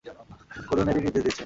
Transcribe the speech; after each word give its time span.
কল্যাণেরই 0.69 1.01
নির্দেশ 1.05 1.23
দিচ্ছেন। 1.25 1.39